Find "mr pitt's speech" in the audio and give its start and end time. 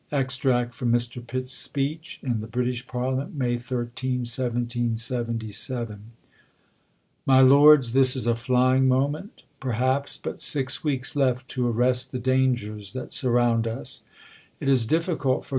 0.91-2.21